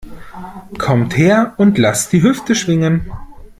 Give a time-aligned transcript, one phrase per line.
[0.79, 3.07] Kommt her und lasst die Hüfte schwingen!